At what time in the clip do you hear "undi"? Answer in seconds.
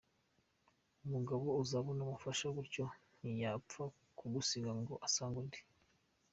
5.43-5.59